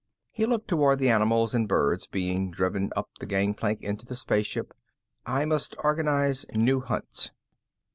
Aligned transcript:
He 0.31 0.47
looked 0.47 0.67
toward 0.67 0.97
the 0.97 1.09
animals 1.11 1.53
and 1.53 1.67
birds 1.67 2.07
being 2.07 2.49
driven 2.49 2.91
up 2.95 3.11
the 3.19 3.27
gangplank 3.27 3.83
into 3.83 4.03
the 4.03 4.15
spaceship. 4.15 4.73
"I 5.27 5.45
must 5.45 5.75
organize 5.77 6.43
new 6.55 6.79
hunts." 6.81 7.29